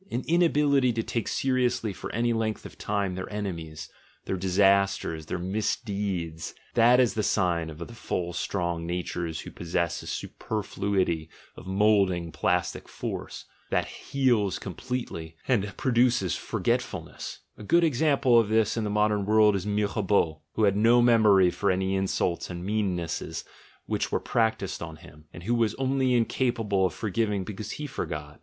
An 0.09 0.23
inability 0.27 0.91
to 0.93 1.03
take 1.03 1.27
seriously 1.27 1.93
for 1.93 2.11
any 2.11 2.33
length 2.33 2.65
of 2.65 2.75
time 2.75 3.13
their 3.13 3.31
enemies, 3.31 3.87
their 4.25 4.35
disasters, 4.35 5.27
their 5.27 5.37
misdeeds— 5.37 6.55
that 6.73 6.99
is 6.99 7.13
the 7.13 7.21
sign 7.21 7.69
of 7.69 7.77
the 7.77 7.85
full 7.93 8.33
strong 8.33 8.87
natures 8.87 9.41
who 9.41 9.51
possess 9.51 10.01
a 10.01 10.07
superfluity 10.07 11.29
of 11.55 11.67
moulding 11.67 12.31
plastic 12.31 12.89
force, 12.89 13.45
that 13.69 13.85
heals 13.85 14.57
completely 14.57 15.35
and 15.47 15.71
pro 15.77 15.91
duces 15.91 16.35
forgetfulness: 16.35 17.41
a 17.55 17.61
good 17.63 17.83
example 17.83 18.39
of 18.39 18.49
this 18.49 18.75
in 18.75 18.83
the 18.83 18.89
modern 18.89 19.23
world 19.23 19.55
is 19.55 19.67
Mirabeau, 19.67 20.41
who 20.53 20.63
had 20.63 20.75
no 20.75 21.03
memory 21.03 21.51
for 21.51 21.69
any 21.69 21.93
insults 21.93 22.49
and 22.49 22.65
meannesses 22.65 23.43
which 23.85 24.11
were 24.11 24.19
practised 24.19 24.81
on 24.81 24.95
him, 24.95 25.25
and 25.31 25.43
who 25.43 25.53
was 25.53 25.75
only 25.75 26.15
incapable 26.15 26.87
of 26.87 26.93
forgiving 26.95 27.43
because 27.43 27.73
he 27.73 27.85
forgot. 27.85 28.39